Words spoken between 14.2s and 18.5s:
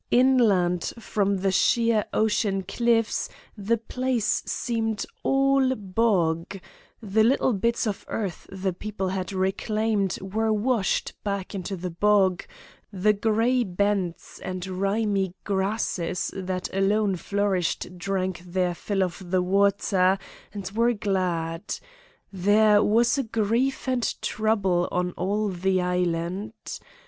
and rimy grasses that alone flourished drank